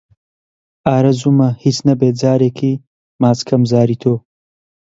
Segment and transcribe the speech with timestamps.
[0.87, 2.73] ئارەزوومە هیچ نەبێ جارێکی
[3.21, 4.13] ماچ کەم زاری تۆ